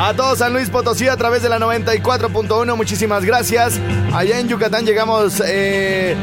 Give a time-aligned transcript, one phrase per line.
[0.00, 2.76] a todo San Luis Potosí a través de la 94.1.
[2.76, 3.80] Muchísimas gracias.
[4.14, 6.16] Allá en Yucatán llegamos eh,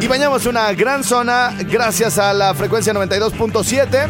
[0.00, 4.08] y bañamos una gran zona gracias a la frecuencia 92.7.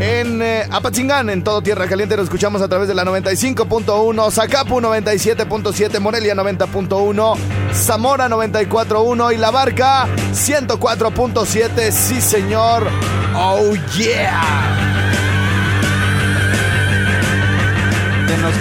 [0.00, 4.80] En eh, Apatzingán, en todo Tierra Caliente, lo escuchamos a través de la 95.1, Zacapu
[4.80, 7.36] 97.7, Morelia 90.1,
[7.74, 11.90] Zamora 94.1 y La Barca 104.7.
[11.90, 12.88] Sí, señor.
[13.36, 14.89] Oh, yeah.
[18.38, 18.54] Nos.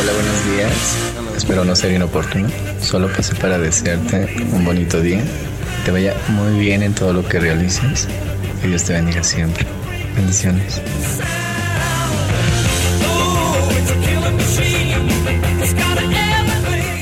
[0.00, 0.96] Hola, buenos días.
[1.36, 2.48] Espero no ser inoportuno.
[2.80, 5.22] Solo pasé para desearte un bonito día.
[5.84, 8.08] Te vaya muy bien en todo lo que realices.
[8.62, 9.66] Que Dios te bendiga siempre.
[10.16, 10.80] Bendiciones.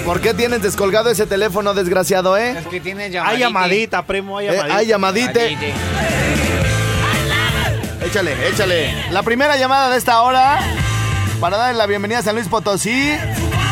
[0.05, 2.59] ¿Por qué tienes descolgado ese teléfono, desgraciado, eh?
[2.59, 4.77] Es que tiene Hay llamadita, primo, hay Eh, llamadita.
[4.77, 5.59] hay llamadite.
[8.05, 8.93] Échale, échale.
[9.13, 10.59] La primera llamada de esta hora
[11.41, 13.15] para darle la bienvenida a San Luis Potosí.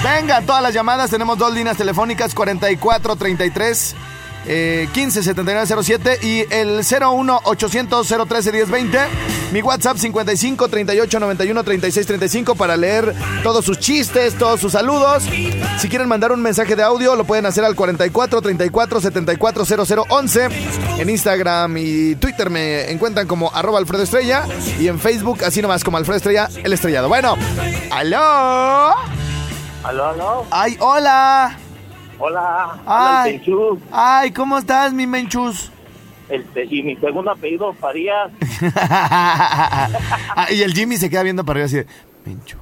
[0.03, 1.11] Venga, todas las llamadas.
[1.11, 3.95] Tenemos dos líneas telefónicas: 4433
[4.47, 8.99] eh, 157907 y el 01 800 013 1020.
[9.53, 15.25] Mi WhatsApp 55 38 91 36 35 para leer todos sus chistes, todos sus saludos.
[15.79, 19.65] Si quieren mandar un mensaje de audio, lo pueden hacer al 44 34 74
[20.09, 20.49] 0011.
[20.99, 24.45] En Instagram y Twitter me encuentran como arroba Alfredo Estrella
[24.79, 27.09] y en Facebook así nomás como Alfredo Estrella, el estrellado.
[27.09, 27.37] Bueno,
[27.91, 28.95] aló.
[29.85, 30.47] Aló, aló.
[30.51, 31.59] Ay, hola.
[32.25, 32.79] Hola.
[32.87, 33.33] Hola, Ay.
[33.39, 33.81] Penchú.
[33.91, 35.73] Ay, ¿cómo estás, mi menchus?
[36.29, 38.31] El Pe- y mi segundo apellido, Farías.
[40.35, 41.87] Ah, y el Jimmy se queda viendo para arriba así de,
[42.25, 42.57] Menchu,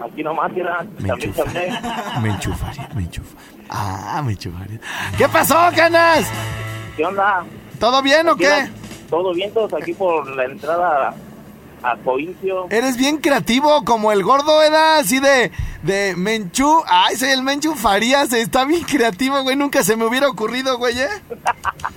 [0.00, 0.84] Aquí nomás, mira.
[0.98, 1.44] Me También enchufa.
[1.44, 1.74] también.
[2.22, 3.22] Menchu Faria, Menchu.
[3.70, 4.80] Ah, Menchu Faria.
[5.16, 6.28] ¿Qué pasó, canas?
[6.96, 7.44] ¿Qué onda?
[7.78, 8.68] ¿Todo bien o qué?
[9.08, 11.14] Todo bien, todos aquí por la entrada
[11.84, 12.66] a Coincio.
[12.70, 14.98] Eres bien creativo como el gordo, ¿verdad?
[14.98, 15.52] Así de,
[15.82, 16.82] de Menchu.
[16.86, 18.32] Ay, soy el Menchu Farías.
[18.32, 19.54] Está bien creativo, güey.
[19.56, 21.08] Nunca se me hubiera ocurrido, güey, ¿eh?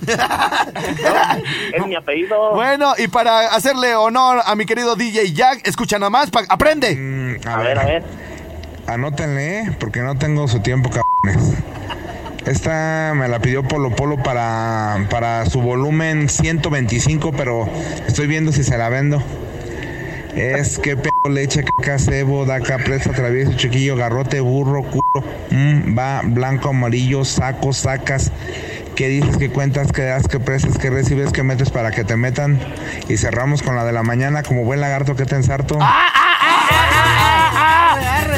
[1.72, 2.52] Es mi apellido.
[2.54, 6.94] Bueno, y para hacerle honor a mi querido DJ Jack, escucha nomás, pa- aprende.
[6.96, 8.02] Mm, A ver, a ver.
[8.86, 9.76] Anótenle, ¿eh?
[9.78, 11.54] porque no tengo su tiempo, cabrones.
[12.46, 17.68] Esta me la pidió Polo Polo para, para su volumen 125, pero
[18.06, 19.22] estoy viendo si se la vendo.
[20.38, 26.20] Es que pedo, leche, caca, cebo, daca, presa, travieso, chiquillo, garrote, burro, culo, mm, va,
[26.24, 28.30] blanco, amarillo, saco, sacas.
[28.94, 32.16] ¿Qué dices, qué cuentas, qué das, qué presas, qué recibes, qué metes para que te
[32.16, 32.58] metan?
[33.08, 35.78] Y cerramos con la de la mañana, como buen lagarto que te ensarto.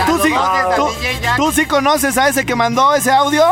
[0.07, 0.33] ¿Tú sí,
[0.77, 0.89] tú-
[1.37, 3.45] tú sí conoces a ese que mandó ese audio?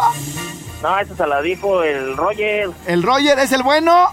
[0.83, 2.71] No, eso se la dijo el Roger.
[2.87, 4.09] ¿El Roger es el bueno?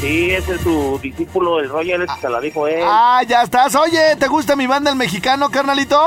[0.00, 2.84] Sí, ese es su discípulo, el Roger, ese se la dijo él.
[2.86, 3.74] Ah, ya estás.
[3.74, 6.00] Oye, ¿te gusta mi banda el mexicano, carnalito?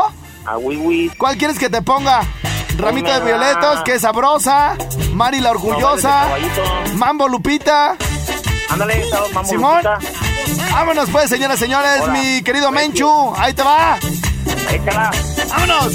[0.46, 1.10] A Wiwi.
[1.18, 2.22] ¿Cuál quieres que te ponga?
[2.78, 3.38] Ramito de Pónmela.
[3.38, 4.76] violetos, que sabrosa.
[5.14, 6.28] Mari la orgullosa.
[6.96, 7.96] Mambo Lupita.
[8.70, 9.04] Ándale,
[9.34, 9.76] mamá Simón.
[9.84, 10.00] Lupita.
[10.72, 12.14] Vámonos pues, señoras y señores, Hola.
[12.14, 13.34] mi querido Menchu.
[13.38, 14.00] Ahí te va.
[14.72, 15.12] Échala.
[15.52, 15.94] ¡Vámonos!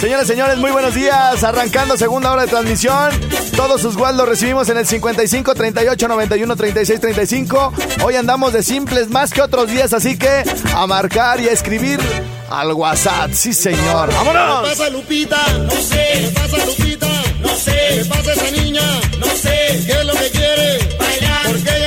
[0.00, 1.42] Señores, señores, muy buenos días.
[1.44, 3.10] Arrancando segunda hora de transmisión.
[3.56, 7.72] Todos sus guas los recibimos en el 55 38 91 36 35.
[8.04, 10.44] Hoy andamos de simples más que otros días, así que
[10.74, 12.00] a marcar y a escribir
[12.50, 13.32] al WhatsApp.
[13.32, 14.12] Sí, señor.
[14.12, 14.68] ¡Vámonos!
[14.68, 15.38] pasa Lupita?
[15.58, 16.12] No sé.
[16.12, 17.08] ¿Qué pasa Lupita?
[17.40, 17.72] No sé.
[17.72, 18.82] ¿Qué pasa esa niña?
[19.18, 19.84] No sé.
[19.86, 20.96] ¿Qué es lo que quiere?
[20.98, 21.42] Bailar.
[21.46, 21.85] ¿Por qué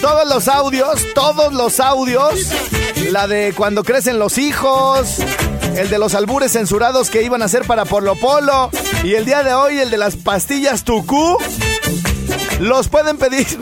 [0.00, 2.34] Todos los audios, todos los audios.
[3.10, 5.18] La de cuando crecen los hijos.
[5.76, 8.70] El de los albures censurados que iban a hacer para Polo Polo.
[9.04, 11.36] Y el día de hoy, el de las pastillas Tucú.
[12.60, 13.46] Los pueden pedir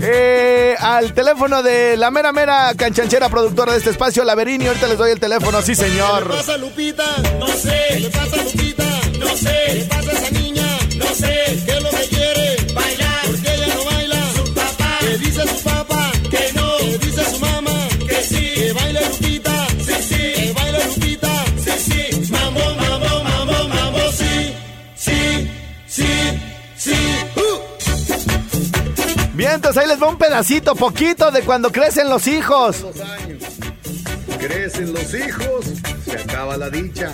[0.00, 4.66] eh, al teléfono de la mera mera canchanchera productora de este espacio, Laverini.
[4.66, 6.28] Ahorita les doy el teléfono, sí ¿Qué señor.
[6.30, 7.04] le pasa Lupita?
[7.38, 7.84] No sé.
[7.88, 8.84] ¿Qué le pasa Lupita?
[9.18, 9.58] No sé.
[9.66, 10.66] ¿Qué le pasa a esa niña?
[10.96, 11.62] No sé.
[11.66, 11.80] ¿Qué
[29.54, 32.80] Ahí les va un pedacito, poquito de cuando crecen los hijos.
[32.80, 33.44] Los años.
[34.40, 35.66] Crecen los hijos,
[36.04, 37.12] se acaba la dicha.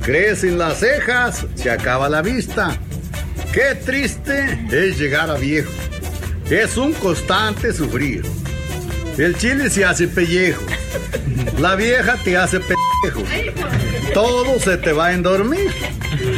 [0.00, 2.78] Crecen las cejas, se acaba la vista.
[3.52, 5.72] Qué triste es llegar a viejo.
[6.48, 8.22] Es un constante sufrir.
[9.18, 10.62] El chile se hace pellejo.
[11.58, 13.24] La vieja te hace pellejo.
[14.14, 15.72] Todo se te va a dormir.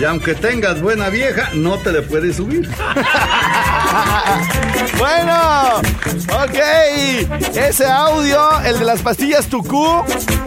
[0.00, 2.66] Y aunque tengas buena vieja, no te le puedes subir.
[5.02, 5.80] Bueno,
[6.44, 6.58] ok.
[7.56, 9.84] Ese audio, el de las pastillas Tucú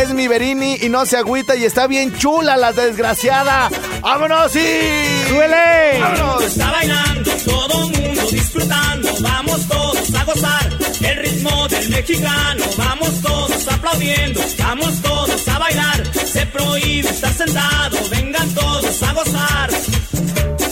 [0.00, 3.68] Es mi Berini y no se agüita y está bien chula la desgraciada.
[4.00, 5.26] ¡Vámonos y!
[5.28, 6.00] ¡Suele!
[12.00, 16.02] Mexicano, vamos todos aplaudiendo, vamos todos a bailar,
[16.32, 19.70] se prohíbe estar sentado, vengan todos a gozar.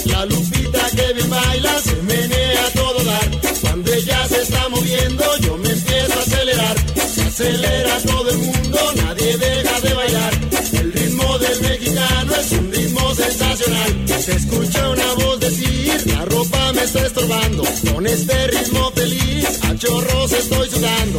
[0.07, 3.29] La Lupita que bien baila se menea a todo dar.
[3.61, 6.77] Cuando ella se está moviendo, yo me empiezo a acelerar.
[7.15, 10.33] Se acelera todo el mundo, nadie deja de bailar.
[10.81, 14.09] El ritmo del mexicano es un ritmo sensacional.
[14.25, 17.65] Se escucha una voz decir, la ropa me está estorbando.
[17.93, 21.18] Con este ritmo feliz, a chorros estoy sudando.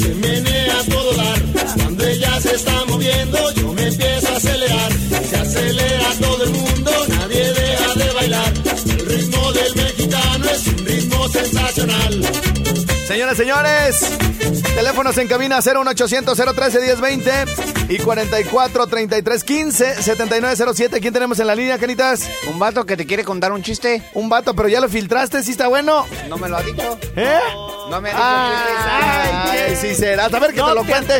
[0.00, 1.42] Se menea a todo dar.
[1.76, 4.92] Cuando ella se está moviendo, yo me empiezo a acelerar.
[5.28, 8.52] Se acelera todo el mundo, nadie deja de bailar.
[8.86, 12.22] El ritmo del mexicano es un ritmo sensacional.
[13.06, 14.18] Señoras, señores,
[14.76, 17.30] teléfonos en cabina 01800 013 1020
[17.88, 21.00] y 44 33 15 7907.
[21.00, 22.28] ¿Quién tenemos en la línea, Canitas?
[22.48, 24.00] Un vato que te quiere contar un chiste.
[24.14, 26.06] Un vato, pero ya lo filtraste, ¿sí está bueno?
[26.28, 26.98] No me lo ha dicho.
[27.16, 27.40] ¿Eh?
[27.90, 30.26] No me ha dicho Ay, sí será.
[30.26, 31.14] A ver que No te lo te cuente.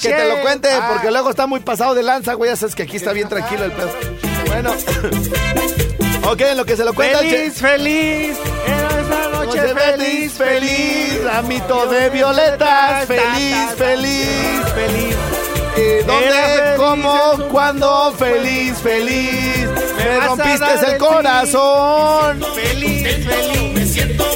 [0.00, 0.88] Que te lo cuente, Ah.
[0.92, 2.50] porque luego está muy pasado de lanza, güey.
[2.50, 3.90] Ya sabes que aquí está bien tranquilo el pedo.
[4.46, 4.72] Bueno.
[6.30, 7.18] ok, en lo que se lo cuenta.
[7.18, 8.36] Feliz, feliz.
[8.66, 14.28] Era esa noche Noche feliz, feliz, ramito de violetas, feliz, feliz,
[14.74, 15.16] feliz.
[15.76, 16.30] ¿Y ¿Dónde?
[16.30, 17.48] Feliz ¿Cómo?
[17.50, 18.12] ¿Cuándo?
[18.18, 19.68] Feliz, feliz.
[19.96, 22.42] Me rompiste el corazón.
[22.54, 24.31] Feliz, feliz, me siento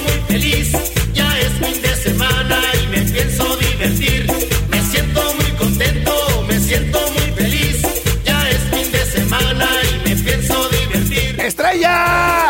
[1.57, 4.27] fin de semana y me pienso divertir.
[4.69, 6.11] Me siento muy contento,
[6.47, 7.81] me siento muy feliz,
[8.23, 11.39] ya es fin de semana y me pienso divertir.
[11.41, 12.49] ¡Estrella!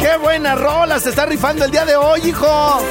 [0.00, 2.82] ¡Qué buena rola se está rifando el día de hoy, hijo!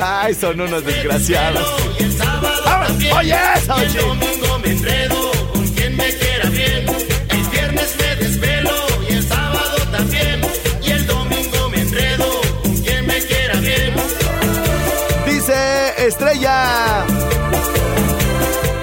[0.00, 1.66] Ay, son unos desgraciados.
[1.98, 2.88] Y el sábado ¡Vamos!
[2.88, 6.86] también, ¡Oye, y el domingo me enredo con quien me quiera bien.
[7.30, 8.85] El viernes me desvelo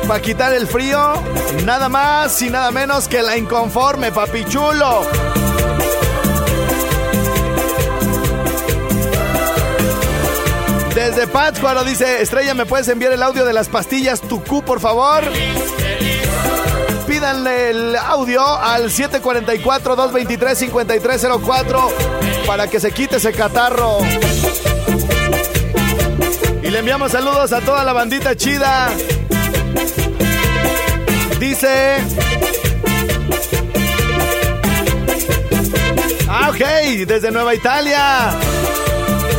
[0.08, 1.14] Para quitar el frío,
[1.64, 5.02] nada más y nada menos que la inconforme, papi chulo.
[10.94, 15.24] Desde Pátzcuaro dice, Estrella, ¿me puedes enviar el audio de las pastillas Tucú, por favor?
[17.08, 21.92] Pídanle el audio al 744-223-5304
[22.46, 23.98] para que se quite ese catarro.
[26.62, 28.92] Y le enviamos saludos a toda la bandita chida.
[31.44, 31.98] Dice...
[36.30, 38.32] Ah, ok, desde Nueva Italia.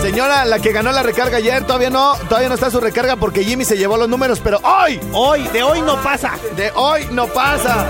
[0.02, 3.42] Señora, la que ganó la recarga ayer, todavía no, todavía no está su recarga porque
[3.42, 6.32] Jimmy se llevó los números, pero hoy, Hoy, de hoy no pasa.
[6.54, 7.86] de hoy no pasa.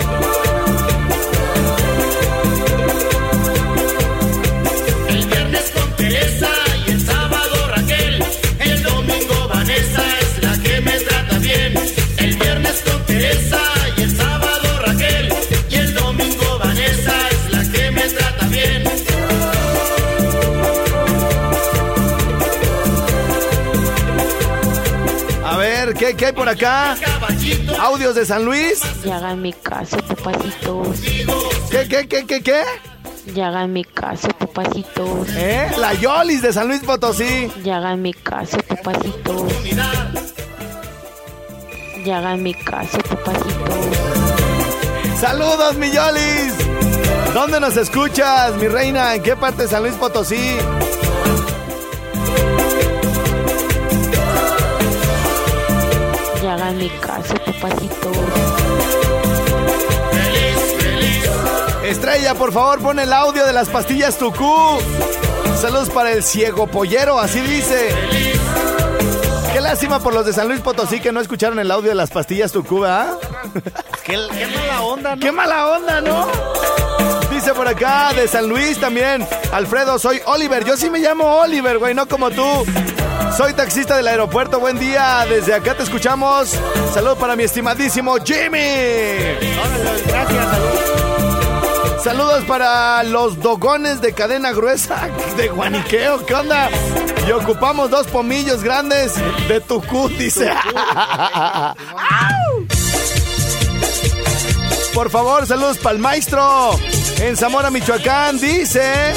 [26.17, 26.97] ¿Qué, hay por acá?
[27.81, 28.81] Audios de San Luis.
[29.05, 31.01] Ya hagan mi caso, papacitos.
[31.71, 32.63] ¿Qué, qué, qué, qué, qué?
[33.35, 35.29] Ya hagan mi caso, papacitos.
[35.31, 35.71] ¿Eh?
[35.79, 37.51] La Yolis de San Luis Potosí.
[37.63, 39.53] Ya hagan mi caso, papacitos.
[42.05, 43.75] Ya hagan mi caso, papacitos.
[45.21, 46.55] Saludos, mi Yolis.
[47.33, 49.15] ¿Dónde nos escuchas, mi reina?
[49.15, 50.59] ¿En qué parte de San Luis Potosí?
[57.01, 57.35] Caso.
[61.85, 64.79] Estrella, por favor, pon el audio de las pastillas Tucú.
[65.61, 67.89] Saludos para el ciego pollero, así dice.
[69.53, 72.11] Qué lástima por los de San Luis Potosí que no escucharon el audio de las
[72.11, 73.19] pastillas Tucú, ¿ah?
[74.05, 75.21] Qué, qué mala onda, ¿no?
[75.21, 76.84] ¡Qué mala onda, ¿no?
[77.35, 79.27] Dice por acá de San Luis también.
[79.53, 80.65] Alfredo, soy Oliver.
[80.65, 82.65] Yo sí me llamo Oliver, güey, no como tú.
[83.37, 84.61] Soy taxista del aeropuerto.
[84.61, 85.27] Buen día.
[85.29, 86.57] Desde acá te escuchamos.
[86.95, 89.35] Saludos para mi estimadísimo Jimmy.
[90.07, 92.01] Gracias, salud.
[92.05, 96.25] Saludos para los dogones de cadena gruesa de Guaniqueo.
[96.25, 96.71] ¿Qué onda?
[97.27, 99.15] Y ocupamos dos pomillos grandes
[99.49, 100.53] de Tucú, dice.
[104.95, 106.71] Por favor, saludos para el maestro
[107.19, 108.39] en Zamora, Michoacán.
[108.39, 109.13] Dice: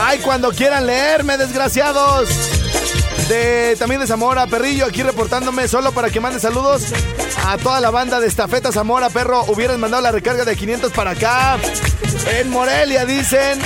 [0.00, 2.28] Ay, cuando quieran leerme, desgraciados.
[3.28, 6.86] De, también de Zamora, Perrillo, aquí reportándome solo para que mande saludos
[7.46, 9.44] a toda la banda de Estafeta Zamora, perro.
[9.48, 11.58] Hubieran mandado la recarga de 500 para acá.
[12.38, 13.60] En Morelia dicen: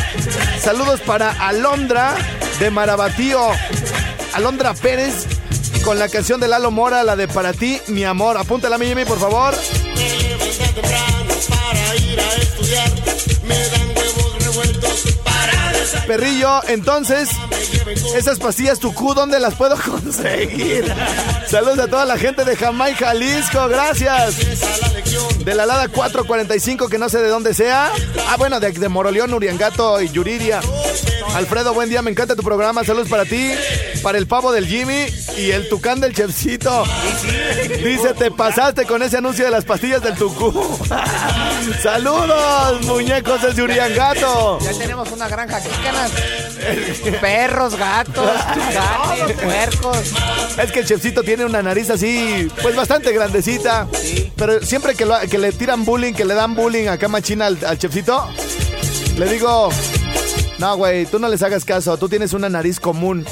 [0.61, 2.15] Saludos para Alondra
[2.59, 3.41] de Marabatío.
[4.35, 5.27] Alondra Pérez
[5.83, 8.37] con la canción de Lalo Mora, la de Para ti, mi amor.
[8.37, 9.55] Apúntala, mi Jimmy, por favor.
[11.93, 12.91] Para ir a estudiar.
[13.45, 16.07] Me dan huevos revueltos para desayunar.
[16.07, 17.29] Perrillo, entonces,
[18.17, 20.91] esas pastillas Tucú, ¿dónde las puedo conseguir?
[21.51, 24.37] Saludos a toda la gente de Jamaica, Jalisco, gracias.
[25.45, 27.91] De la Lada 445, que no sé de dónde sea.
[28.29, 30.61] Ah, bueno, de, de Moroleón, Uriangato y Yuriria.
[31.35, 32.85] Alfredo, buen día, me encanta tu programa.
[32.85, 33.51] Saludos para ti,
[34.03, 35.07] para el pavo del Jimmy
[35.37, 36.85] y el tucán del chefcito.
[37.83, 40.53] Dice, te pasaste con ese anuncio de las pastillas del Tucú.
[41.83, 44.59] Saludos, muñecos desde Uriangato.
[44.61, 46.11] Ya tenemos una granja aquí, canas.
[47.21, 48.31] Perros, gatos,
[48.75, 49.99] gatos, puercos.
[50.59, 53.87] Es que el chefcito tiene una nariz así, pues bastante grandecita.
[54.37, 57.59] Pero siempre que, lo- que le tiran bullying, que le dan bullying acá machina al,
[57.67, 58.29] al chefcito,
[59.19, 59.71] le digo,
[60.59, 63.27] no, güey, tú no les hagas caso, tú tienes una nariz común.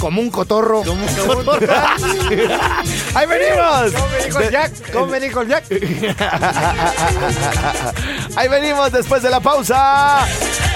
[0.00, 0.82] Como un cotorro.
[3.14, 3.92] ¡Ahí venimos!
[3.92, 4.92] ¿Cómo me dijo el Jack?
[4.92, 5.64] ¿Cómo me dijo el Jack?
[8.36, 10.26] Ahí venimos después de la pausa.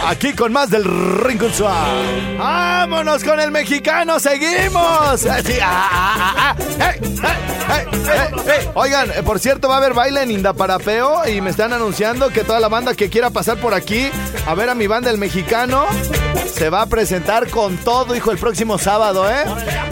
[0.07, 2.37] Aquí con más del Rincón Suave.
[2.39, 4.19] ¡Vámonos con el mexicano!
[4.19, 5.25] ¡Seguimos!
[5.27, 6.91] Así, ah, ah, ah, ah.
[6.91, 7.21] ¡Ey, ey,
[7.69, 8.69] ey, ey, ey!
[8.75, 12.45] Oigan, eh, por cierto, va a haber baile en Indaparapeo y me están anunciando que
[12.45, 14.11] toda la banda que quiera pasar por aquí
[14.47, 15.87] a ver a mi banda el mexicano
[16.61, 19.45] se va a presentar con todo, hijo, el próximo sábado, ¿eh?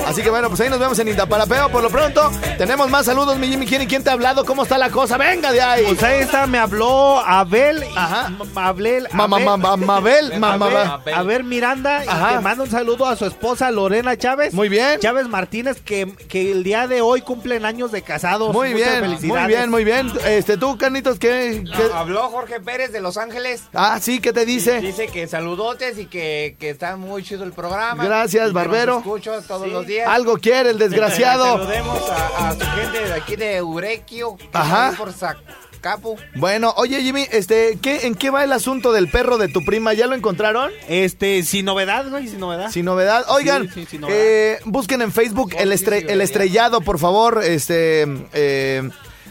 [0.07, 1.71] Así que bueno, pues ahí nos vemos en Indaparapeo.
[1.71, 3.67] Por lo pronto, tenemos más saludos, mi Jimmy.
[3.67, 4.45] ¿Quién y quién te ha hablado?
[4.45, 5.17] ¿Cómo está la cosa?
[5.17, 5.85] ¡Venga de ahí!
[5.87, 7.85] Pues ahí está, me habló Abel.
[7.95, 8.33] Ajá.
[8.55, 9.09] Abel.
[9.13, 13.71] Mamá, mamá, Mabel, mamá, Abel, Abel Miranda y te manda un saludo a su esposa
[13.71, 14.55] Lorena Chávez.
[14.55, 15.01] Muy bien.
[15.01, 18.53] Chávez Martínez, que, que el día de hoy cumplen años de casados.
[18.53, 19.47] Muy Muchas bien, muy felicidades.
[19.49, 20.13] bien, muy bien.
[20.27, 21.65] Este, tú, Carnitos, ¿qué?
[21.77, 23.63] qué- Habló Jorge Pérez de Los Ángeles.
[23.75, 24.81] Ah, sí, ¿qué te dice?
[24.81, 28.05] Dice que saludotes y que, que está muy chido el programa.
[28.05, 28.93] Gracias, Y que Barbero.
[28.95, 30.09] Los escucho todos los días.
[30.09, 31.45] Algo quiere el desgraciado.
[31.59, 34.37] Saludemos a, a su gente de aquí de Urequio.
[34.37, 34.91] que Ajá.
[34.91, 35.37] está ahí
[35.79, 36.17] Zacapu.
[36.35, 39.95] Bueno, oye, Jimmy, este, ¿qué, ¿en qué va el asunto del perro de tu prima?
[39.95, 40.71] ¿Ya lo encontraron?
[40.89, 42.71] Este, sin novedad, güey, sin novedad.
[42.71, 43.25] Sin novedad.
[43.29, 44.19] Oigan, Sí, sí, sin novedad.
[44.21, 47.41] eh, busquen en Facebook el, estre- el estrellado, por favor.
[47.45, 48.89] Este, eh,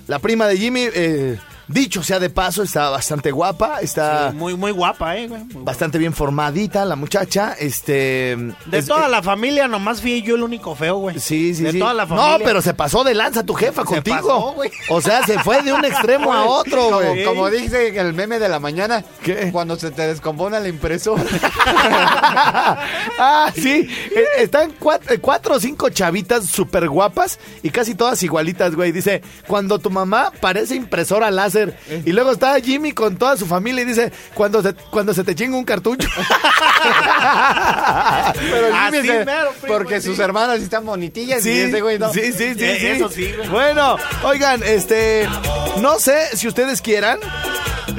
[0.07, 4.55] la prima de Jimmy, eh, dicho sea de paso, está bastante guapa, está Sí, muy,
[4.55, 5.43] muy guapa, eh, güey.
[5.43, 5.65] muy guapa.
[5.65, 7.55] bastante bien formadita la muchacha.
[7.59, 11.19] Este, De es- toda la familia, nomás fui yo el único feo, güey.
[11.19, 11.79] Sí, sí, de sí.
[11.79, 12.37] toda la familia.
[12.37, 14.15] No, pero se pasó de lanza tu jefa Se contigo.
[14.17, 14.71] pasó, güey.
[14.89, 17.25] o sea, se fue de un extremo a otro, Como, güey.
[17.25, 19.49] como dice el meme de la mañana, ¿Qué?
[19.51, 21.23] cuando se te descompone la impresora.
[23.19, 23.87] ah, sí.
[24.15, 28.91] Eh, Están cuatro, eh, cuatro o cinco chavitas súper guapas y casi todas igualitas, güey.
[28.91, 31.56] Dice, cuando tu mamá parece impresora láser.
[32.05, 35.35] Y luego está Jimmy con toda su familia y dice, cuando se, cuando se te
[35.35, 36.07] chinga un cartucho.
[38.33, 40.07] Pero Jimmy Así se- mero, primo, porque sí.
[40.09, 42.11] sus hermanas están bonitillas Sí, y ese güey no.
[42.13, 42.87] sí, sí, sí, Eh, sí.
[42.87, 43.49] eso sí, güey.
[43.49, 45.27] Bueno, oigan, este,
[45.81, 47.19] no sé si ustedes quieran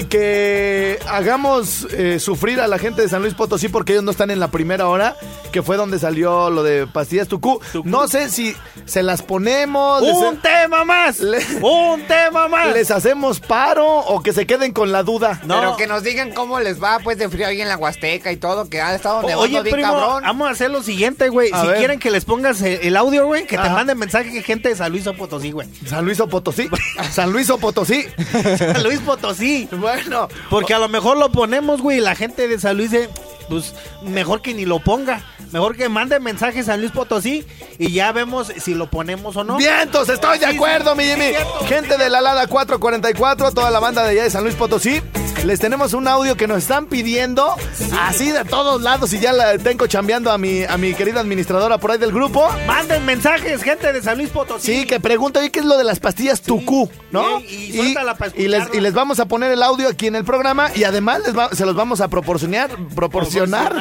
[0.08, 4.30] que hagamos eh, sufrir a la gente de San Luis Potosí porque ellos no están
[4.30, 5.16] en la primera hora,
[5.52, 7.60] que fue donde salió lo de pastillas Tucú.
[7.84, 8.54] No sé si
[8.84, 11.20] se las ponemos, les, Un tema más.
[11.20, 12.72] Le- Un tema más.
[12.72, 15.40] les hacemos paro o que se queden con la duda.
[15.44, 15.58] No.
[15.58, 18.36] Pero que nos digan cómo les va pues de frío ahí en la Huasteca y
[18.36, 20.22] todo, que ha estado nevando Oye, bien primo, cabrón.
[20.22, 21.50] vamos a hacer lo siguiente, güey.
[21.50, 21.78] Si ver.
[21.78, 24.76] quieren que les pongas el, el audio, güey, que te manden mensaje que gente de
[24.76, 25.68] San Luis o Potosí, güey.
[25.86, 26.68] San Luis o Potosí.
[27.10, 28.06] San Luis o Potosí.
[28.58, 29.68] San Luis Potosí.
[29.80, 33.08] Bueno, Porque a lo mejor lo ponemos, güey, y la gente de San Luis dice,
[33.48, 35.22] pues mejor que ni lo ponga.
[35.52, 37.46] Mejor que mande mensaje San Luis Potosí
[37.78, 39.56] y ya vemos si lo ponemos o no.
[39.56, 41.32] Vientos, estoy de acuerdo, mi Jimmy.
[41.66, 45.00] Gente de la Lada 444, toda la banda de allá de San Luis Potosí.
[45.44, 47.54] Les tenemos un audio que nos están pidiendo
[48.02, 51.78] así de todos lados y ya la tengo chambeando a mi, a mi querida administradora
[51.78, 52.46] por ahí del grupo.
[52.66, 54.80] Manden mensajes, gente de San Luis Potosí.
[54.80, 57.40] Sí, que pregunta hoy qué es lo de las pastillas Tucú, ¿no?
[57.40, 60.24] Y- y pa' y les, y les vamos a poner el audio aquí en el
[60.24, 63.74] programa y además les va- se los vamos a proporcionar, proporcionar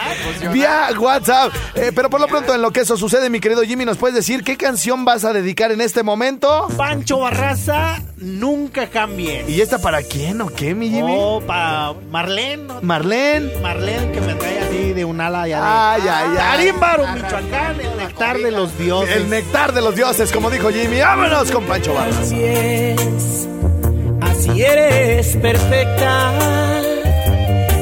[0.53, 1.51] vía WhatsApp.
[1.75, 4.15] Eh, pero por lo pronto, en lo que eso sucede, mi querido Jimmy, ¿nos puedes
[4.15, 6.67] decir qué canción vas a dedicar en este momento?
[6.77, 9.43] Pancho Barraza, nunca cambie.
[9.49, 11.13] ¿Y esta para quién o qué, mi Jimmy?
[11.17, 12.63] Oh, para Marlene.
[12.63, 12.81] ¿no?
[12.81, 13.57] Marlene.
[13.61, 15.65] Marlene que me trae así de un ala ya de...
[15.65, 16.37] Ay, ay, ay.
[16.37, 19.15] Tarímbaro, Michoacán, el nectar de los dioses.
[19.15, 20.99] El nectar de los dioses, como dijo Jimmy.
[20.99, 22.17] Vámonos con Pancho Barras.
[22.17, 23.47] Así es,
[24.21, 26.33] así eres perfecta.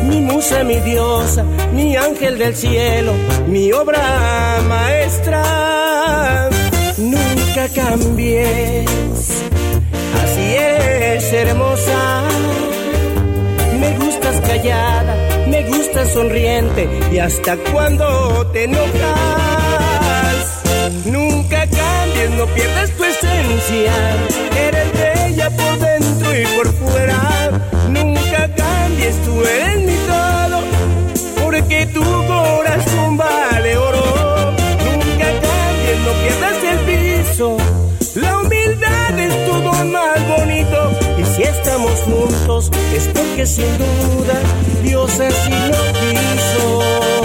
[0.03, 1.43] Mi musa, mi diosa,
[1.73, 3.13] mi ángel del cielo,
[3.47, 6.49] mi obra maestra.
[6.97, 9.43] Nunca cambies,
[10.23, 12.23] así eres hermosa.
[14.65, 18.87] Me gustas sonriente y hasta cuando te enojas.
[21.05, 23.93] Nunca cambies, no pierdas tu esencia.
[24.57, 27.51] Eres bella por dentro y por fuera.
[27.89, 30.63] Nunca cambies, tú eres mi todo.
[31.43, 34.51] Porque tu corazón vale oro.
[34.83, 37.57] Nunca cambies, no pierdas el piso.
[38.15, 41.04] La humildad es tu don más bonito.
[42.03, 44.41] Juntos, es porque sin duda
[44.83, 47.15] Dios así lo quiso.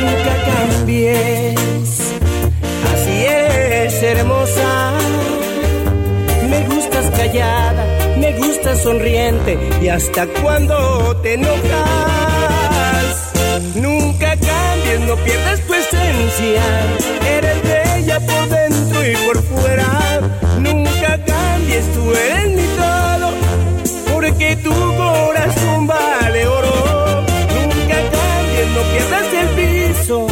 [0.00, 1.90] nunca cambies.
[2.92, 4.92] Así eres hermosa.
[6.48, 7.84] Me gustas callada,
[8.18, 12.31] me gustas sonriente y hasta cuando te enojas.
[15.12, 16.62] No pierdas tu esencia.
[17.36, 20.20] Eres bella por dentro y por fuera.
[20.58, 23.30] Nunca cambies, tú eres mi todo.
[24.10, 27.26] Porque tu corazón vale oro.
[27.56, 30.26] Nunca cambies, no pierdas el piso.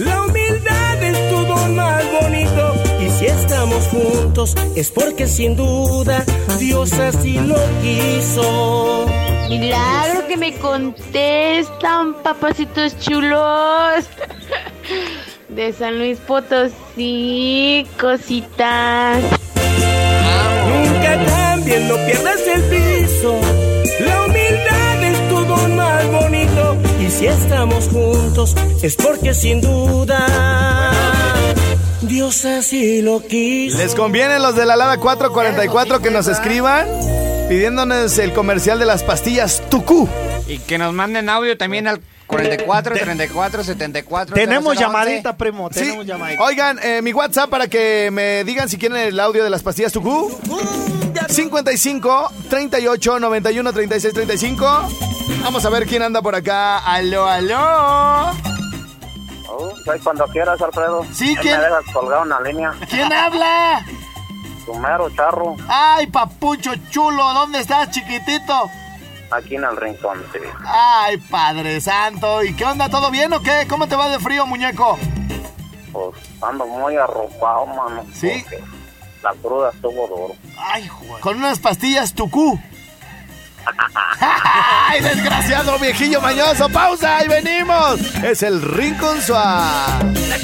[0.00, 2.74] La humildad es tu don más bonito.
[2.98, 6.24] Y si estamos juntos, es porque sin duda
[6.58, 9.25] Dios así lo quiso.
[9.48, 14.04] Milagro que me contestan, papacitos chulos.
[15.48, 19.22] De San Luis Potosí, cositas.
[20.68, 23.38] Nunca cambies, no pierdas el piso.
[24.00, 26.76] La humildad es tu don más bonito.
[27.00, 30.26] Y si estamos juntos, es porque sin duda
[32.02, 33.78] Dios así lo quiso.
[33.78, 36.86] Les conviene los de la Lada 444 que nos escriban
[37.48, 40.08] pidiéndonos el comercial de las pastillas Tucú.
[40.46, 44.34] Y que nos manden audio también al 44 34 74.
[44.34, 44.80] Tenemos 0011.
[44.80, 45.68] llamadita, primo.
[45.72, 45.80] Sí.
[45.80, 46.42] Tenemos llamadita.
[46.42, 49.92] Oigan, eh, mi WhatsApp para que me digan si quieren el audio de las pastillas
[49.92, 50.36] Tucú.
[51.28, 54.88] 55 38 91 36 35.
[55.42, 56.78] Vamos a ver quién anda por acá.
[56.78, 58.32] Aló, aló.
[59.48, 61.04] Oh, ahí cuando quieras, Alfredo.
[61.12, 61.58] Sí, ¿quién?
[61.58, 62.74] Me dejas colgado en la línea.
[62.90, 63.84] ¿Quién habla?
[64.66, 68.68] Tu mero charro, Ay, papucho chulo, ¿dónde estás, chiquitito?
[69.30, 70.38] aquí en el rincón, sí.
[70.64, 72.42] Ay, Padre Santo.
[72.44, 72.88] ¿Y qué onda?
[72.88, 73.66] ¿Todo bien o qué?
[73.68, 74.98] ¿Cómo te va de frío, muñeco?
[75.92, 78.04] Pues ando muy arropado, mano.
[78.14, 78.44] Sí.
[78.48, 78.62] porque
[79.22, 80.34] La cruda estuvo duro.
[80.58, 81.20] Ay, joder.
[81.20, 82.58] Con unas pastillas Tucú.
[84.20, 86.68] ¡Ay, desgraciado viejillo mañoso!
[86.68, 87.16] ¡Pausa!
[87.16, 87.98] ¡Ahí venimos!
[88.22, 90.12] Es el Rincón Suave.
[90.28, 90.38] La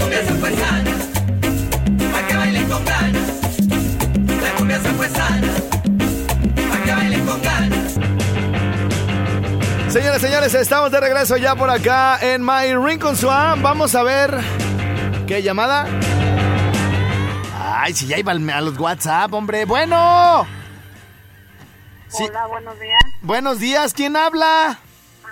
[9.93, 13.61] Señoras, señores, estamos de regreso ya por acá en My Rincón Suave.
[13.61, 14.35] Vamos a ver.
[15.27, 15.87] ¿Qué llamada?
[17.61, 19.67] Ay, si ya iba a los WhatsApp, hombre.
[19.67, 20.47] Bueno.
[22.09, 22.25] Sí.
[22.27, 23.01] Hola, buenos días.
[23.21, 24.79] Buenos días, ¿quién habla?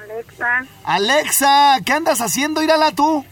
[0.05, 2.63] Alexa, Alexa, ¿qué andas haciendo?
[2.63, 3.25] Írala tú.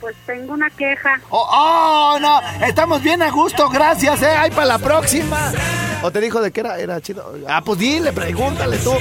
[0.00, 1.20] pues tengo una queja.
[1.28, 4.34] Oh, oh, no, estamos bien a gusto, gracias, eh.
[4.36, 5.52] Ay, para la próxima.
[6.02, 6.78] ¿O te dijo de qué era?
[6.78, 7.34] Era chido.
[7.46, 8.92] Ah, pues dile, pregúntale tú.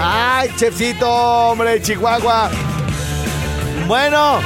[0.00, 2.50] Ay, chefcito, hombre, Chihuahua.
[3.86, 4.40] Bueno,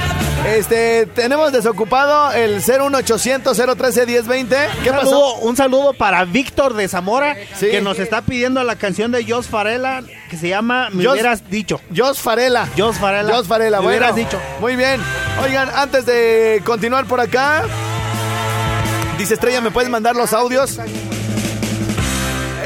[0.46, 4.56] este, tenemos desocupado el 01800 013 1020.
[4.82, 5.06] ¿Qué un pasó?
[5.10, 7.70] saludo, un saludo para Víctor de Zamora, Sí.
[7.70, 11.48] que nos está pidiendo la canción de Jos Farela, que se llama Me Jos- hubieras
[11.48, 11.80] dicho.
[11.96, 12.68] Jos Farela.
[12.76, 13.32] Jos Farela.
[13.34, 13.98] Jos Farela, Me bueno.
[13.98, 14.38] hubieras dicho.
[14.60, 15.00] Muy bien.
[15.42, 17.62] Oigan, antes de continuar por acá,
[19.16, 20.78] dice Estrella, ¿me puedes mandar los audios?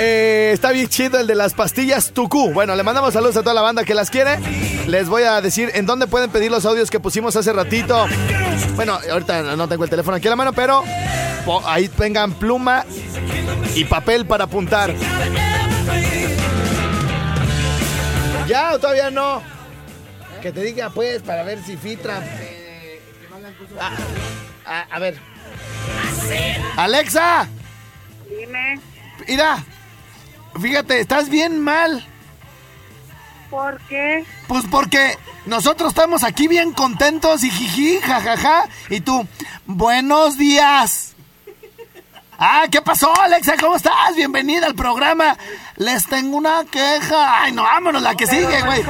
[0.05, 2.53] Eh, está bien chido el de las pastillas Tucú.
[2.53, 4.37] Bueno, le mandamos saludos a toda la banda que las quiere.
[4.88, 8.09] les voy a decir en dónde pueden pedir los audios que pusimos hace ratito.
[8.75, 10.83] Bueno, ahorita no tengo el teléfono aquí a la mano, pero
[11.65, 12.85] ahí tengan pluma
[13.77, 14.93] y papel para apuntar.
[18.49, 19.41] ¿Ya o todavía no?
[20.43, 22.25] Que te diga pues para ver si filtra.
[23.79, 23.93] Ah,
[24.67, 25.15] ah, a ver.
[26.77, 27.47] Alexa,
[28.29, 28.81] Dime,
[29.29, 29.65] mira.
[30.61, 32.07] Fíjate, estás bien mal.
[33.51, 34.25] ¿por qué?
[34.49, 38.65] Pues porque nosotros estamos aquí bien contentos y jiji, jajaja.
[38.88, 39.27] Y tú,
[39.67, 41.15] buenos días.
[42.38, 43.57] Ah, ¿qué pasó, Alexa?
[43.61, 44.17] ¿Cómo estás?
[44.17, 45.37] Bienvenida al programa.
[45.77, 47.43] Les tengo una queja.
[47.43, 48.83] Ay, no, vámonos, la que Pero sigue, güey.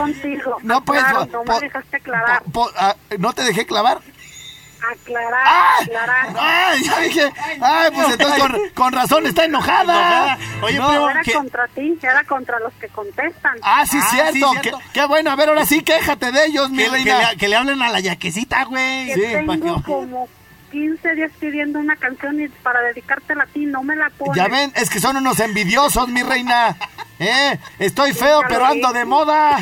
[0.62, 2.42] No, pues, no me dejaste aclarar.
[2.52, 4.00] po- ah, ¿No te dejé clavar?
[4.90, 5.76] Aclarar, ¡Ah!
[5.80, 6.26] aclarar.
[6.38, 7.32] Ay, ya dije.
[7.60, 10.36] Ay, pues entonces con, con razón está enojada.
[10.62, 10.88] Oye, No.
[10.88, 11.32] pero era ¿qué?
[11.32, 13.56] contra ti, era contra los que contestan.
[13.62, 14.32] Ah, sí, Ah, cierto.
[14.32, 14.80] sí, Qué, cierto.
[14.92, 15.30] qué bueno.
[15.30, 17.30] A ver, ahora sí, quéjate de ellos, mi Que, que reina.
[17.30, 19.06] le, que le hablen a la yaquecita, güey.
[19.06, 20.28] que sí, tengo que- como
[20.72, 24.36] 15 días pidiendo una canción y para dedicártela a ti, no me la pones.
[24.36, 26.76] Ya ven, es que son unos envidiosos, mi reina.
[27.18, 27.58] ¿Eh?
[27.78, 29.58] Estoy feo, pero ando de moda.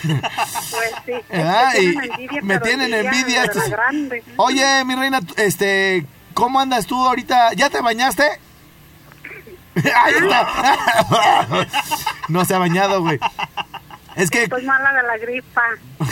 [0.00, 3.64] Pues sí, Ah, y envidia, me tienen envidia estos-.
[4.36, 7.52] Oye, mi reina, este, ¿cómo andas tú ahorita?
[7.54, 8.24] ¿Ya te bañaste?
[9.76, 11.66] Ahí está.
[12.28, 13.18] No se ha bañado, güey.
[14.16, 15.62] Es que Estoy mala de la gripa.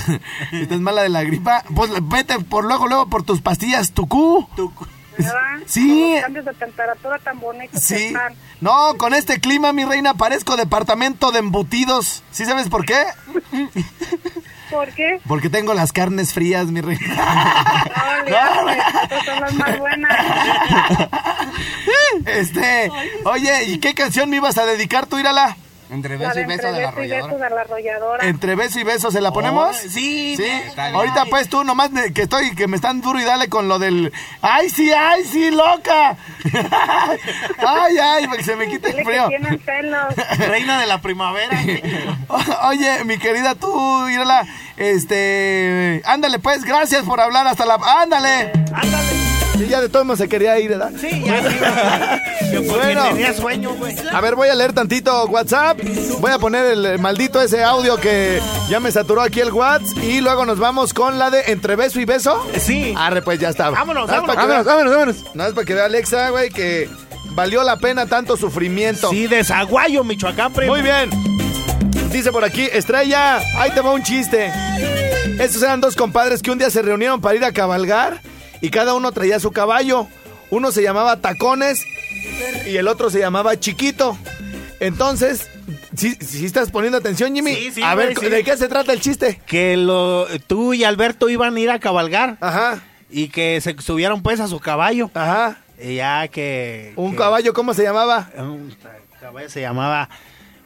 [0.52, 1.64] estás mala de la gripa.
[1.74, 4.48] Pues vete por luego, luego por tus pastillas Tucú.
[5.18, 5.34] ¿Verdad?
[5.66, 6.12] Sí.
[6.14, 8.04] Los cambios de temperatura tan bonitos que Sí.
[8.06, 8.34] están.
[8.60, 12.22] No, con este clima, mi reina, parezco departamento de embutidos.
[12.32, 13.04] ¿Sí sabes por qué?
[14.70, 15.20] ¿Por qué?
[15.26, 17.06] Porque tengo las carnes frías, mi reina.
[18.30, 20.16] No, olvídate, estas son las más buenas.
[22.26, 22.90] Este,
[23.24, 25.56] oye, ¿y qué canción me ibas a dedicar tú, Írala?
[25.90, 27.48] Entre beso y beso entre de la beso y beso arrolladora.
[27.48, 28.26] de la arrolladora.
[28.26, 29.76] Entre beso y beso, ¿se la ponemos?
[29.76, 30.46] Oh, sí, Sí.
[30.76, 34.12] Ahorita pues tú nomás que estoy, que me están duro y dale con lo del...
[34.40, 36.16] ¡Ay, sí, ay, sí, loca!
[37.66, 38.28] ¡Ay, ay!
[38.42, 39.28] Se me Dile el frío.
[39.28, 40.14] tienen celos.
[40.38, 41.58] Reina de la primavera.
[42.68, 46.02] Oye, mi querida tú, Írala, este...
[46.04, 47.74] Ándale, pues, gracias por hablar hasta la...
[47.74, 48.52] ¡Ándale!
[48.72, 49.29] Ándale.
[49.60, 50.90] Y ya de todo modo se quería ir, ¿verdad?
[50.98, 51.42] Sí, ya.
[51.42, 51.56] sí.
[52.50, 53.04] Que porque Bueno.
[53.10, 53.94] tenía sueño, güey.
[54.12, 55.78] A ver, voy a leer tantito WhatsApp.
[56.20, 59.98] Voy a poner el, maldito ese audio que ya me saturó aquí el WhatsApp.
[60.02, 62.44] Y luego nos vamos con la de entre beso y beso.
[62.58, 62.94] Sí.
[62.96, 63.70] Arre, pues ya está.
[63.70, 64.36] Vámonos, Nada vámonos.
[64.36, 65.34] Vámonos, vea- vámonos, vámonos.
[65.34, 66.88] Nada más para que vea Alexa, güey, que
[67.32, 69.10] valió la pena tanto sufrimiento.
[69.10, 70.72] Sí, de Zaguayo, Michoacán, primo.
[70.72, 71.10] Muy bien.
[72.10, 74.50] Dice por aquí, Estrella, ahí te va un chiste.
[75.38, 78.20] Estos eran dos compadres que un día se reunieron para ir a cabalgar
[78.60, 80.06] y cada uno traía su caballo.
[80.50, 81.84] Uno se llamaba Tacones
[82.66, 84.16] y el otro se llamaba Chiquito.
[84.80, 85.48] Entonces,
[85.96, 87.54] si estás poniendo atención, Jimmy?
[87.54, 88.28] Sí, sí, a ver, sí.
[88.28, 89.40] ¿de qué se trata el chiste?
[89.46, 94.22] Que lo, tú y Alberto iban a ir a cabalgar Ajá, y que se subieron
[94.22, 95.10] pues a su caballo.
[95.14, 95.58] ajá.
[95.82, 96.92] Y ya que...
[96.96, 98.30] Un que- caballo, ¿cómo se llamaba?
[98.36, 98.74] Un
[99.20, 100.08] caballo se llamaba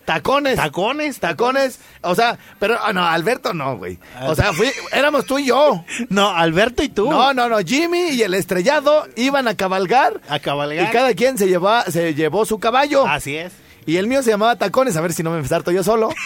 [0.04, 0.56] Tacones.
[0.56, 1.18] Tacones.
[1.18, 1.80] Tacones.
[2.02, 3.98] O sea, pero ah, no, Alberto no, güey.
[4.22, 5.84] O sea, fui, éramos tú y yo.
[6.10, 7.10] No, Alberto y tú.
[7.10, 7.58] No, no, no.
[7.60, 10.20] Jimmy y el estrellado iban a cabalgar.
[10.28, 10.88] A cabalgar.
[10.88, 13.06] Y cada quien se, llevó, se llevó su caballo.
[13.06, 13.52] Así es.
[13.86, 16.10] Y el mío se llamaba Tacones, a ver si no me enfesarto yo solo.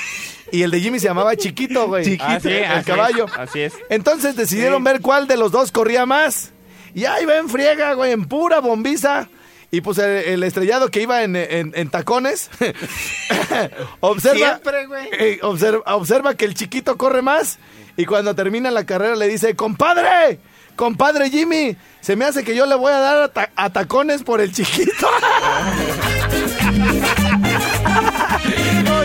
[0.50, 2.04] Y el de Jimmy se llamaba Chiquito, güey.
[2.04, 2.24] Chiquito.
[2.24, 3.26] Así, el así caballo.
[3.26, 3.74] es, así es.
[3.90, 6.52] Entonces decidieron ver cuál de los dos corría más.
[6.94, 9.28] Y ahí va en friega, güey, en pura bombiza.
[9.70, 12.48] Y pues el, el estrellado que iba en, en- en tacones,
[14.00, 15.08] observa, Siempre, güey.
[15.12, 17.58] eh, observa, observa que el chiquito corre más.
[17.96, 20.38] Y cuando termina la carrera le dice, compadre,
[20.76, 24.22] compadre Jimmy, se me hace que yo le voy a dar a, ta- a tacones
[24.22, 25.08] por el chiquito.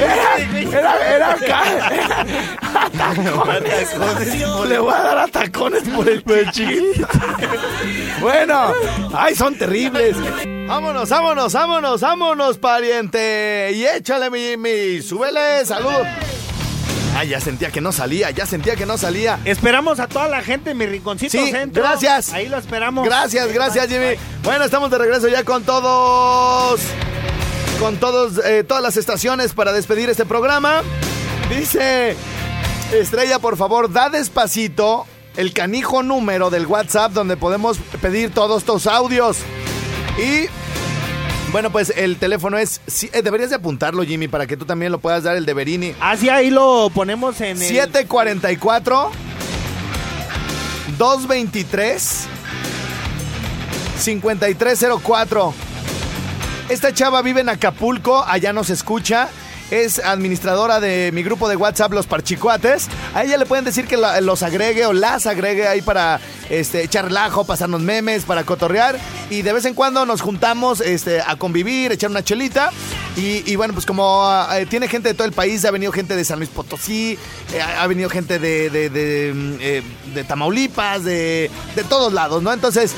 [0.03, 0.37] Era,
[0.79, 1.61] era, era acá.
[2.61, 3.95] A tacones.
[4.69, 7.07] Le voy a dar a tacones por el chiquito.
[8.21, 8.73] Bueno,
[9.13, 10.15] ay, son terribles.
[10.67, 13.71] Vámonos, vámonos, vámonos, vámonos, pariente.
[13.73, 15.91] Y échale, mi, mi, súbele, salud.
[17.15, 19.39] Ay, ya sentía que no salía, ya sentía que no salía.
[19.45, 21.83] Esperamos a toda la gente en mi rinconcito Sí, centro.
[21.83, 22.33] gracias.
[22.33, 23.05] Ahí lo esperamos.
[23.05, 24.15] Gracias, gracias, Jimmy.
[24.43, 26.79] Bueno, estamos de regreso ya con todos.
[27.79, 30.81] Con todos, eh, todas las estaciones para despedir este programa.
[31.55, 32.15] Dice
[32.93, 38.87] Estrella, por favor, da despacito el canijo número del WhatsApp donde podemos pedir todos estos
[38.87, 39.37] audios.
[40.17, 40.47] Y
[41.51, 42.81] bueno, pues el teléfono es.
[42.87, 45.53] sí, eh, deberías de apuntarlo, Jimmy, para que tú también lo puedas dar el de
[45.53, 45.93] Berini.
[45.99, 47.67] Así ahí lo ponemos en el...
[47.67, 49.11] 744
[50.97, 52.27] 223
[53.99, 55.53] 5304.
[56.69, 59.29] Esta chava vive en Acapulco, allá nos escucha.
[59.71, 62.87] es administradora de mi grupo de WhatsApp, Los Parchicuates.
[63.15, 66.83] A ella le pueden decir que la- los agregue o las agregue ahí para este,
[66.83, 68.99] echar relajo, pasarnos memes, para cotorrear.
[69.29, 72.71] Y de vez en cuando nos juntamos este, a convivir, echar una chelita.
[73.15, 76.25] Y, bueno, pues como eh, tiene gente de todo el país, ha venido gente de
[76.25, 77.17] San Luis Potosí,
[77.53, 79.83] eh, ha venido gente de, de, de, mm, eh,
[80.15, 81.51] de Tamaulipas, de,
[81.89, 82.51] todos lados, ¿no?
[82.51, 82.95] Entonces,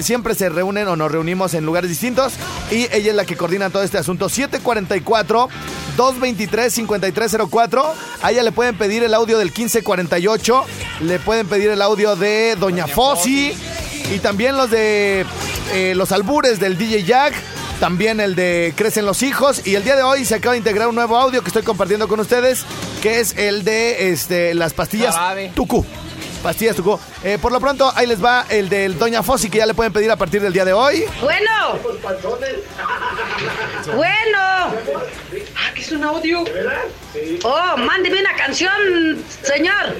[0.00, 2.34] siempre se reúnen o nos reunimos en lugares distintos
[2.70, 4.28] y ella es la que coordina todo este asunto.
[4.28, 5.48] 744
[5.96, 7.92] 223-5304.
[8.22, 10.64] A ella le pueden pedir el audio del 1548.
[11.02, 13.52] Le pueden pedir el audio de Doña Fossi.
[14.14, 15.24] Y también los de
[15.72, 17.34] eh, los albures del DJ Jack.
[17.80, 19.66] También el de Crecen los hijos.
[19.66, 22.06] Y el día de hoy se acaba de integrar un nuevo audio que estoy compartiendo
[22.08, 22.64] con ustedes.
[23.02, 25.52] Que es el de este, las pastillas Jarabe.
[25.54, 25.84] Tucu.
[26.42, 26.98] Pastillas Tucu.
[27.22, 29.92] Eh, por lo pronto, ahí les va el del Doña Fossi que ya le pueden
[29.92, 31.04] pedir a partir del día de hoy.
[31.20, 31.50] Bueno.
[33.96, 34.74] Bueno.
[35.70, 36.44] Ah, que es un audio.
[37.44, 39.94] Oh, mándeme una canción, señor.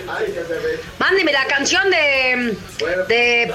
[0.98, 2.56] Mándeme la canción de.
[3.09, 3.54] de.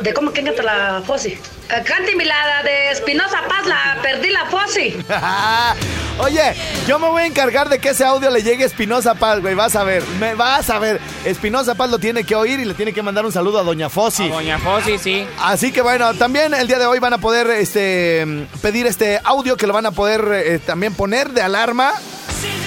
[0.00, 1.38] de cómo que canta la Fossi.
[1.70, 4.96] Eh, cánteme la de Espinosa Paz, la perdí la Fossi.
[6.20, 6.54] Oye,
[6.88, 9.54] yo me voy a encargar de que ese audio le llegue a Espinosa Paz, güey.
[9.54, 11.00] Vas a ver, me vas a ver.
[11.24, 13.88] Espinosa Paz lo tiene que oír y le tiene que mandar un saludo a Doña
[13.88, 14.28] Fossi.
[14.28, 15.26] Doña Fossi, sí.
[15.38, 18.26] Así que bueno, también el día de hoy van a poder este,
[18.62, 21.92] pedir este audio que lo van a poder eh, también poner de alarma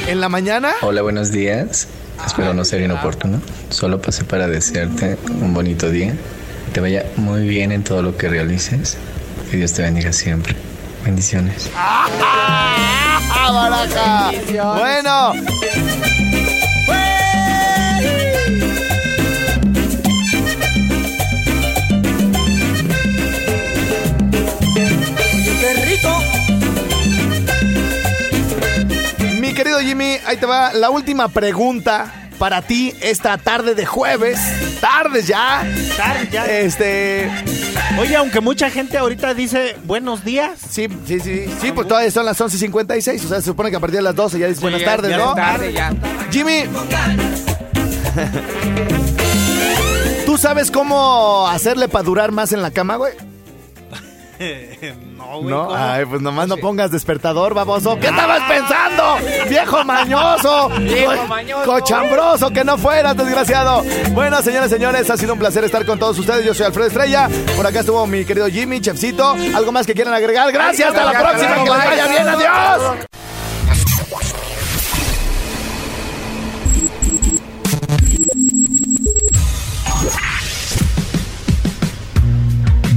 [0.08, 0.71] en la mañana.
[0.82, 1.88] Hola, buenos días.
[2.26, 3.41] Espero no ser inoportuno.
[3.69, 6.13] Solo pasé para desearte un bonito día.
[6.65, 8.97] Que te vaya muy bien en todo lo que realices.
[9.50, 10.56] Que Dios te bendiga siempre.
[11.04, 11.69] Bendiciones.
[11.76, 14.32] ¡Ah, baraja!
[14.78, 15.34] Bueno.
[29.63, 34.39] Querido Jimmy, ahí te va la última pregunta para ti esta tarde de jueves.
[34.80, 35.63] Tardes ya.
[35.95, 36.45] Tarde ya.
[36.47, 37.30] Este.
[38.00, 40.60] Oye, aunque mucha gente ahorita dice buenos días.
[40.67, 41.45] Sí, sí, sí.
[41.62, 43.24] Sí, pues todavía son las 11.56.
[43.24, 45.17] O sea, se supone que a partir de las 12 ya dices buenas tardes, ya
[45.17, 45.36] ¿no?
[45.36, 45.93] tarde, ya.
[46.32, 46.63] Jimmy.
[50.26, 53.13] ¿Tú sabes cómo hacerle para durar más en la cama, güey?
[55.17, 55.54] no, güey.
[55.54, 55.75] No, ¿cómo?
[55.75, 57.97] ay, pues nomás no pongas despertador, baboso.
[57.99, 59.17] ¿Qué estabas pensando?
[59.49, 60.69] Viejo mañoso.
[60.80, 61.65] Viejo mañoso.
[61.65, 63.84] Cochambroso, que no fueras, desgraciado.
[64.12, 66.43] Bueno, señores, señores, ha sido un placer estar con todos ustedes.
[66.45, 67.30] Yo soy Alfredo Estrella.
[67.56, 69.36] Por acá estuvo mi querido Jimmy, Chefcito.
[69.56, 70.51] ¿Algo más que quieran agregar?
[70.51, 71.63] Gracias, hasta la próxima.
[71.63, 73.20] Que les vaya bien, adiós.